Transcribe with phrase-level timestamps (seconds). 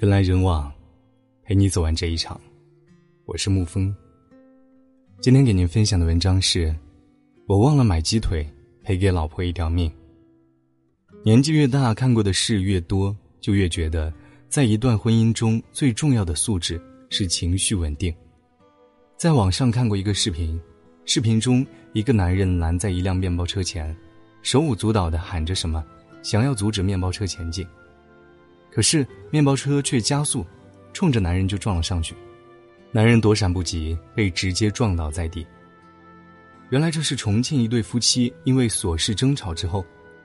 [0.00, 0.72] 人来人往，
[1.42, 2.40] 陪你走完这一场。
[3.24, 3.92] 我是沐风。
[5.20, 6.72] 今天给您分享的文章是：
[7.48, 8.48] 我忘了买鸡腿，
[8.84, 9.90] 赔给老婆一条命。
[11.24, 14.14] 年纪越大，看过的事越多，就越觉得，
[14.48, 16.80] 在一段婚姻中最重要的素质
[17.10, 18.14] 是情绪稳定。
[19.16, 20.60] 在网上看过一个视频，
[21.06, 23.96] 视频中一个男人拦在一辆面包车前，
[24.42, 25.84] 手舞足蹈的喊着什么，
[26.22, 27.66] 想要阻止面包车前进。
[28.70, 30.44] 可是面包车却加速，
[30.92, 32.14] 冲着男人就撞了上去，
[32.92, 35.46] 男人躲闪不及，被直接撞倒在地。
[36.70, 39.84] 原来这是重庆一对夫妻因为琐事争吵之后，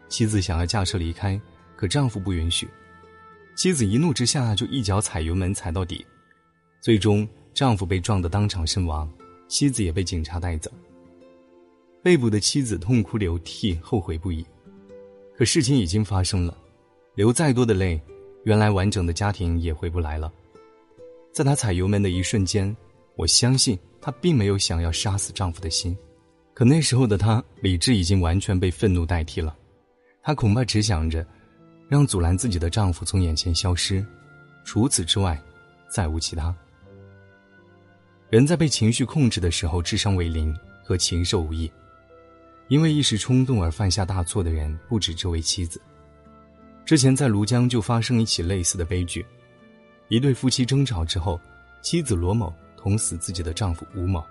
[0.10, 1.40] 妻子想要驾车离开，
[1.76, 2.68] 可丈夫不允许，
[3.56, 6.06] 妻子一怒之下就一脚踩油门踩到底，
[6.82, 9.10] 最终丈夫被撞得当场身亡，
[9.48, 10.70] 妻子也被警察带走。
[12.04, 14.46] 被捕的妻子痛哭流涕，后悔不已，
[15.38, 16.58] 可事情已经发生了，
[17.16, 18.02] 流再多的泪。
[18.44, 20.32] 原来完整的家庭也回不来了。
[21.32, 22.76] 在她踩油门的一瞬间，
[23.16, 25.98] 我相信她并没有想要杀死丈夫的心，
[26.54, 29.56] 可那时候的她理智已经完全被愤怒代替了，
[30.22, 31.26] 她恐怕只想着
[31.90, 34.06] 让阻拦自己的丈夫从眼前消失，
[34.64, 35.42] 除此之外，
[35.90, 36.56] 再无其他。
[38.30, 41.72] 人在被情绪控制的时候，智商为零，和禽兽无异。
[42.70, 45.80] 因为一时冲动而犯下大错的人，不止这位妻子。
[46.86, 49.26] 之前在庐江就发生一起类似的悲剧，
[50.10, 51.40] 一对夫妻争吵之后，
[51.82, 54.22] 妻子罗某捅死自己的丈夫吴某，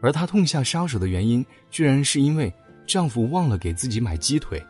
[0.00, 2.52] 而她痛下杀手的原因，居然是因为
[2.84, 4.60] 丈夫忘了给自己买鸡腿。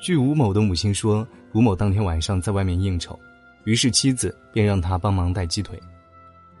[0.00, 3.18] 据吴某的母亲说，吴某当天晚上在外面应酬，
[3.64, 5.80] 于是妻子便让他帮忙带鸡腿，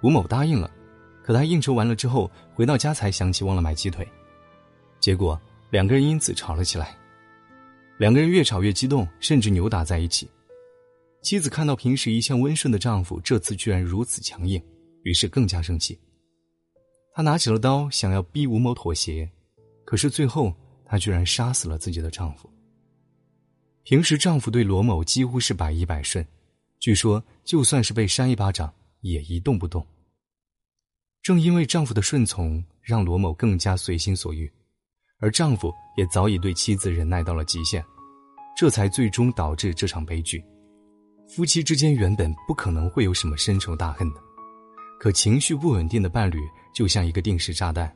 [0.00, 0.70] 吴某答应了，
[1.24, 4.06] 可他应酬完了之后回到家才想起忘了买鸡腿，
[5.00, 6.96] 结果两个人因此吵了起来。
[7.98, 10.28] 两个人越吵越激动，甚至扭打在一起。
[11.20, 14.62] 妻子看到平时一向温顺的丈夫这次居然如此强硬，
[15.02, 15.98] 于是更加生气。
[17.12, 19.28] 她拿起了刀，想要逼吴某妥协，
[19.84, 20.54] 可是最后
[20.84, 22.48] 她居然杀死了自己的丈夫。
[23.82, 26.24] 平时丈夫对罗某几乎是百依百顺，
[26.78, 29.84] 据说就算是被扇一巴掌也一动不动。
[31.20, 34.50] 正因为丈夫的顺从，让罗某更加随心所欲。
[35.20, 37.84] 而丈夫也早已对妻子忍耐到了极限，
[38.56, 40.42] 这才最终导致这场悲剧。
[41.28, 44.20] 夫妻之间原本不可能会有什么深仇大恨的，
[45.00, 46.38] 可情绪不稳定的伴侣
[46.72, 47.92] 就像一个定时炸弹，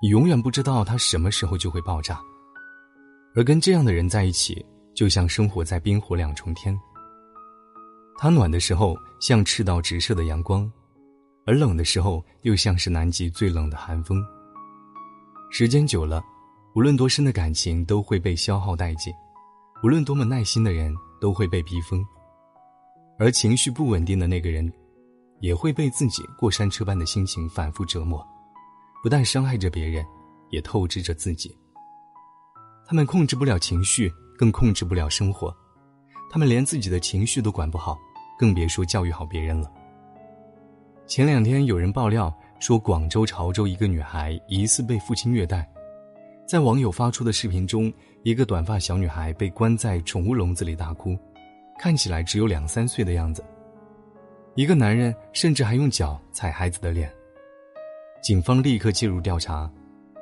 [0.00, 2.20] 你永远不知道他什么时候就会爆炸。
[3.34, 6.78] 而跟这样的人在一起，就像生活在冰火两重天。
[8.18, 10.70] 他暖的时候像赤道直射的阳光，
[11.44, 14.24] 而冷的时候又像是南极最冷的寒风。
[15.50, 16.24] 时间久了。
[16.76, 19.10] 无论多深的感情都会被消耗殆尽，
[19.82, 22.04] 无论多么耐心的人都会被逼疯，
[23.18, 24.70] 而情绪不稳定的那个人，
[25.40, 28.22] 也会被自己过山车般的心情反复折磨，
[29.02, 30.04] 不但伤害着别人，
[30.50, 31.50] 也透支着自己。
[32.86, 35.50] 他们控制不了情绪，更控制不了生活，
[36.30, 37.96] 他们连自己的情绪都管不好，
[38.38, 39.72] 更别说教育好别人了。
[41.06, 45.66] 前两天有人爆料说，广州潮州一个女孩疑似被父亲虐待。
[46.46, 47.92] 在网友发出的视频中，
[48.22, 51.18] 一个短发小女孩被关在宠物笼子里大哭，
[51.76, 53.44] 看起来只有两三岁的样子。
[54.54, 57.12] 一个男人甚至还用脚踩孩子的脸。
[58.22, 59.68] 警方立刻介入调查，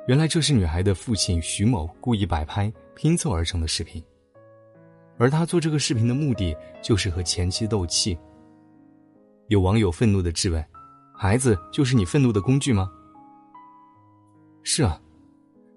[0.07, 4.03] 原来这是女孩的父亲徐某故意摆拍拼凑而成的视频，
[5.19, 8.17] 而他做这个视频的目的就是和前妻斗气。
[9.49, 10.65] 有网友愤怒的质问
[11.15, 12.89] ：“孩子就是你愤怒的工具吗？”
[14.63, 14.99] 是啊。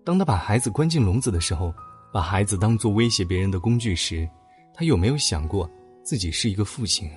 [0.09, 1.71] 当他把孩子关进笼子的时候，
[2.11, 4.27] 把孩子当做威胁别人的工具时，
[4.73, 5.71] 他有没有想过
[6.03, 7.11] 自己是一个父亲？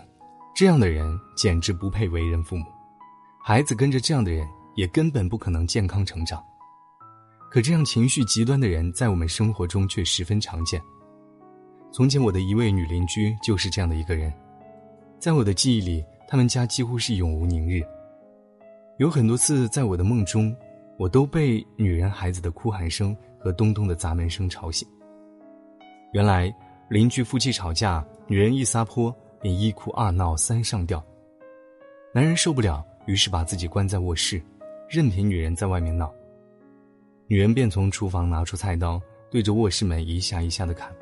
[0.53, 2.65] 这样的人简直不配为人父母。
[3.41, 6.43] 孩子跟着这样的人也根本不可能健康成长。
[7.49, 10.81] 可这样情绪极端的人在我们生活中却十分常见。
[11.93, 14.33] 从前我的一位女邻居就是这样的一个人，
[15.17, 17.81] 在我的记忆里，他们家几乎是永无宁日。
[18.97, 20.53] 有很多次在我的梦中。
[21.01, 24.87] 我都被女人孩子的哭喊声和咚咚的砸门声吵醒。
[26.13, 26.55] 原来
[26.91, 29.11] 邻居夫妻吵架，女人一撒泼
[29.41, 31.03] 便一哭二闹三上吊，
[32.13, 34.39] 男人受不了，于是把自己关在卧室，
[34.87, 36.13] 任凭女人在外面闹。
[37.25, 39.01] 女人便从厨房拿出菜刀，
[39.31, 40.93] 对着卧室门一下一下的砍，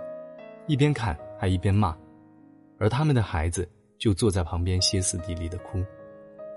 [0.65, 1.93] 一边砍还一边骂，
[2.77, 5.83] 而他们的孩子就坐在旁边歇斯底里的哭，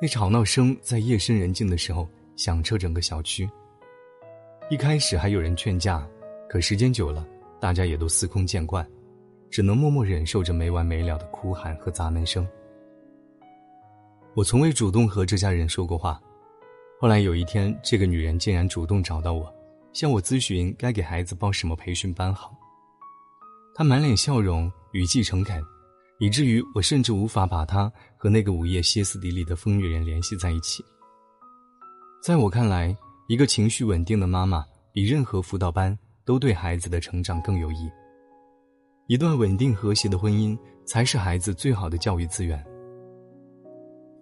[0.00, 2.08] 那吵闹声在夜深人静的时候。
[2.42, 3.48] 响彻整个小区。
[4.68, 6.04] 一开始还有人劝架，
[6.48, 7.24] 可时间久了，
[7.60, 8.84] 大家也都司空见惯，
[9.48, 12.44] 只能默默忍受着没完没了的哭喊和砸门声。
[14.34, 16.20] 我从未主动和这家人说过话。
[17.00, 19.54] 后来有一天，这个女人竟然主动找到我，
[19.92, 22.52] 向我咨询该给孩子报什么培训班好。
[23.72, 25.62] 她满脸笑容，语气诚恳，
[26.18, 30.84] 以至于我甚至无法把她和那个午夜歇斯底里的疯女人联系在一起。
[32.22, 32.96] 在我看来，
[33.26, 37.90] 一个情绪稳定的妈妈比任何辅导班都对孩子的成长更有益。
[39.08, 42.64] 一段稳定和谐的婚姻才是孩子最好的教育资源。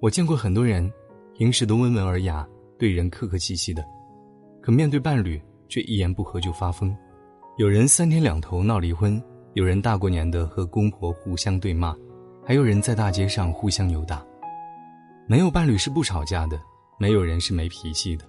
[0.01, 0.91] 我见过很多人，
[1.35, 2.49] 平时都温文尔雅，
[2.79, 3.85] 对人客客气气的，
[4.63, 5.39] 可面对伴侣
[5.69, 6.97] 却一言不合就发疯。
[7.59, 11.95] 有人三天两头闹离婚，有人大过年的和公婆互相对骂，
[12.47, 14.25] 还有人在大街上互相扭打。
[15.27, 16.59] 没有伴侣是不吵架的，
[17.01, 18.25] 没有人是没脾气的。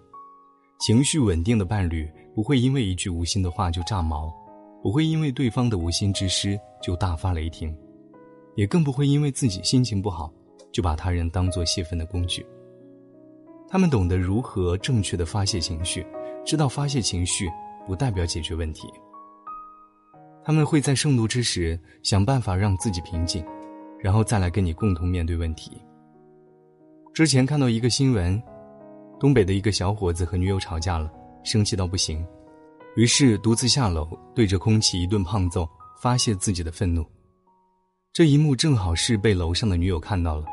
[0.79, 4.33] 情绪稳定的伴侣不会因为一句无心的话就炸毛，
[4.81, 7.75] 不会因为对方的无心之失就大发雷霆，
[8.55, 10.33] 也更不会因为自己心情不好。
[10.71, 12.45] 就把他人当做泄愤的工具。
[13.67, 16.05] 他们懂得如何正确的发泄情绪，
[16.45, 17.49] 知道发泄情绪
[17.85, 18.87] 不代表解决问题。
[20.45, 23.45] 他们会在盛怒之时想办法让自己平静，
[23.99, 25.71] 然后再来跟你共同面对问题。
[27.13, 28.41] 之前看到一个新闻，
[29.21, 31.07] 东北的一个小伙子和女友吵架了，
[31.43, 32.25] 生气到不行，
[32.95, 35.69] 于是独自下楼对着空气一顿胖揍，
[36.01, 37.05] 发泄自己的愤怒。
[38.11, 40.45] 这一幕正好是被楼上的女友看到了。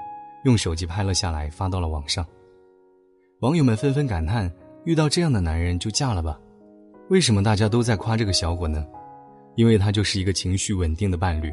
[0.45, 2.23] 用手机拍了下来，发到了网上。
[3.41, 4.53] 网友们纷纷感叹
[4.85, 6.39] ：“遇到这样的男人就嫁了吧？”
[7.09, 8.87] 为什么大家都在夸这个小伙呢？
[9.57, 11.51] 因为他就是一个情绪稳定的伴侣。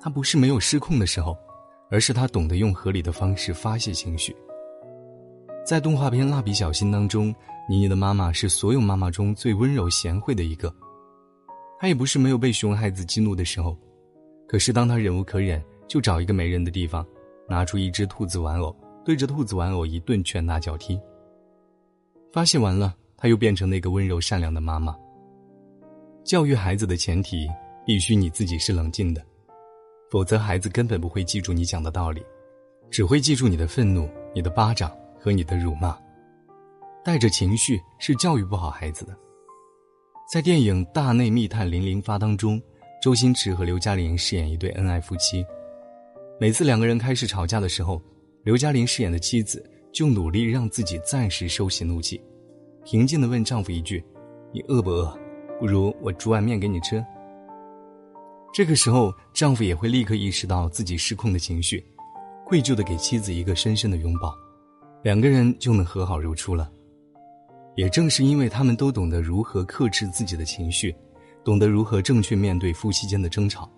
[0.00, 1.36] 他不是没有失控的时候，
[1.90, 4.34] 而是他懂得用合理的方式发泄情绪。
[5.66, 7.34] 在动画片《蜡笔小新》当中，
[7.68, 10.72] 妮妮的妈妈是所有妈妈中最温柔贤惠的一个。
[11.80, 13.76] 她也不是没有被熊孩子激怒的时候，
[14.46, 17.04] 可是当她忍无可忍，就找一个没人的地方。
[17.48, 18.74] 拿出一只兔子玩偶，
[19.04, 21.00] 对着兔子玩偶一顿拳打脚踢。
[22.32, 24.96] 发泄完了，他又变成那个温柔善良的妈妈。
[26.22, 27.48] 教育孩子的前提，
[27.84, 29.20] 必须你自己是冷静的，
[30.12, 32.24] 否则孩子根本不会记住你讲的道理，
[32.88, 34.96] 只会记住你的愤怒、你的巴掌
[35.26, 35.98] 和你的辱骂。
[37.04, 39.16] 带着情绪是教育不好孩子的。
[40.32, 42.62] 在电影《大内密探零零发》当中，
[43.02, 45.44] 周星驰和刘嘉玲饰演一对恩爱夫妻。
[46.38, 48.00] 每次两个人开始吵架的时候，
[48.44, 52.22] 刘嘉玲饰演的妻子就努力让自己暂时收起怒气，
[52.84, 54.00] 平静地问丈夫一句
[54.54, 55.12] ：“你饿不饿？
[55.58, 57.04] 不如我煮碗面给你吃。”
[58.54, 61.84] 这个时候，丈夫也会立刻意识到自己失控的情绪，
[62.44, 64.32] 愧疚地给妻子一个深深的拥抱，
[65.02, 66.70] 两个人就能和好如初了。
[67.74, 70.94] 也正是因为他们都懂得如何克制自己的情绪，
[71.44, 73.70] 懂得如何正确面对夫妻间的争吵，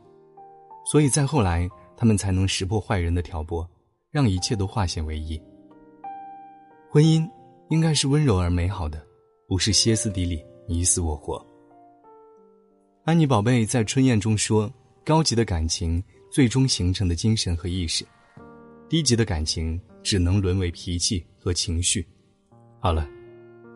[0.85, 1.69] 所以在后来。
[2.01, 3.69] 他们才能识破坏人的挑拨，
[4.13, 5.37] 让一切都化险为夷。
[6.89, 7.29] 婚姻
[7.71, 9.05] 应该是温柔而美好的，
[9.49, 11.45] 不是歇斯底里、你死我活。
[13.05, 14.73] 安妮宝贝在《春燕》中说
[15.05, 16.01] ：“高级的感情
[16.31, 18.07] 最终形成的精神和意识，
[18.89, 22.07] 低级的感情只能沦为脾气和情绪。”
[22.81, 23.09] 好了，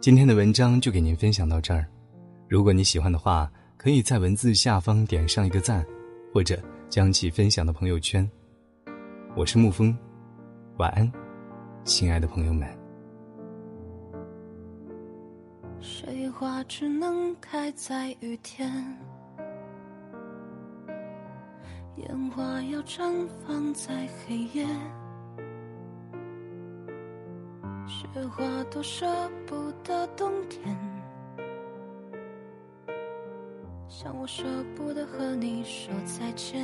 [0.01, 1.87] 今天的文章就给您分享到这儿。
[2.49, 5.85] 如果你喜欢的话，可以在文字下方点上一个赞，
[6.33, 6.63] 或者。
[6.93, 8.31] 将其分享到朋友圈。
[9.35, 9.97] 我是沐风，
[10.77, 11.11] 晚安，
[11.85, 12.69] 亲爱的朋友们。
[15.81, 18.71] 水花只能开在雨天，
[21.97, 24.67] 烟花要绽放在黑夜，
[28.13, 29.07] 雪花都舍
[29.47, 30.77] 不得冬天。
[33.89, 34.45] 像我舍
[34.77, 36.63] 不得和你说再见，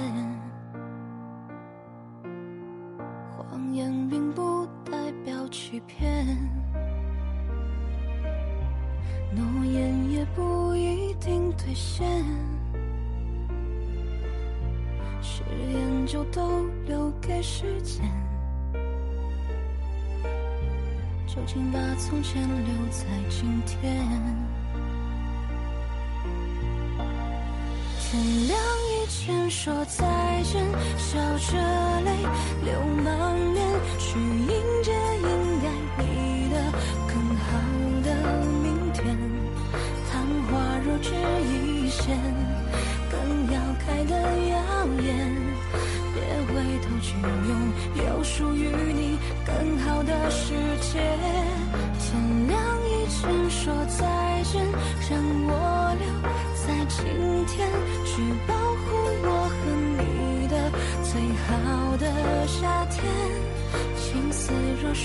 [3.34, 4.92] 谎言并不代
[5.24, 6.26] 表欺骗，
[9.34, 12.06] 诺言也不一定兑现，
[15.22, 18.04] 誓言就都留给时间，
[21.28, 23.78] 就请把从前留在今天。
[28.00, 30.64] 天亮以前说再见，
[30.96, 32.16] 笑着泪
[32.64, 33.62] 流满面，
[33.98, 34.18] 去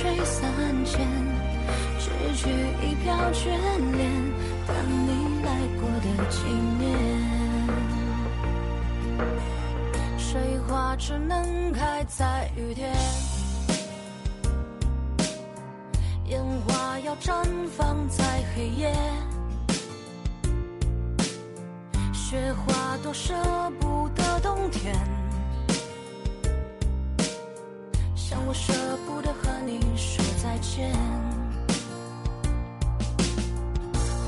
[0.03, 0.51] 吹散
[0.83, 1.07] 前，
[1.97, 3.47] 只取一瓢眷
[3.95, 4.11] 恋，
[4.67, 4.75] 当
[5.07, 6.43] 你来过的纪
[6.77, 6.83] 念。
[10.17, 12.93] 水花只能开在雨天，
[16.25, 17.31] 烟花要绽
[17.77, 18.93] 放在黑夜，
[22.11, 23.33] 雪花多舍
[23.79, 24.93] 不得冬天。
[28.45, 28.73] 我舍
[29.05, 30.91] 不得和你说再见，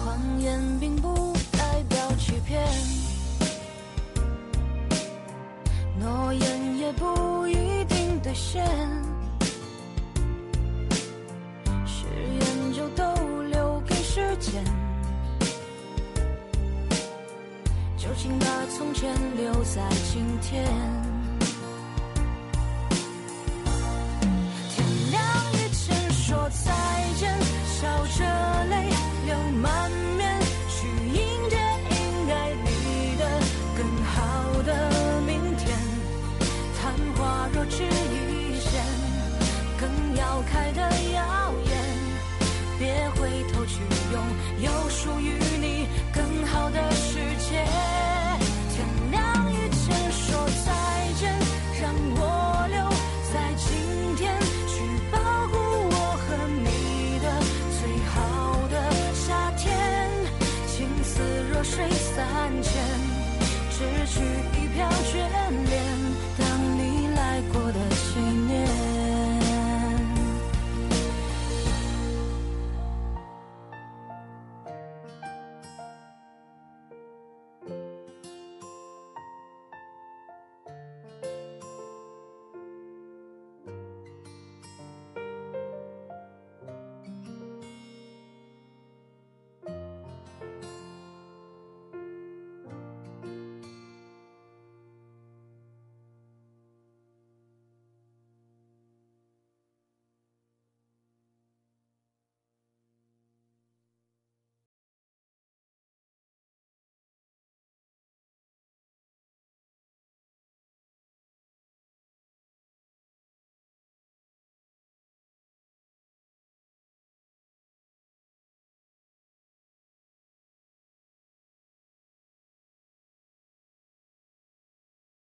[0.03, 2.65] 谎言并不代表欺骗，
[5.99, 8.65] 诺言也不一定兑现，
[11.85, 12.05] 誓
[12.39, 14.63] 言就都留给时间，
[17.97, 18.45] 就请把
[18.75, 19.81] 从前留在
[20.11, 20.94] 今天。